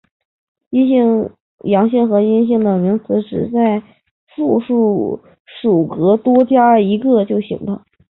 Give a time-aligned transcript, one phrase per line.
[1.61, 3.83] 阳性和阴性的名词只要在
[4.35, 5.19] 复数
[5.61, 7.83] 属格多加一个就行了。